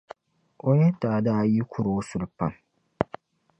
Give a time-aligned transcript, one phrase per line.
[0.67, 2.53] o nyintaa daa yi kur’ o suli pam.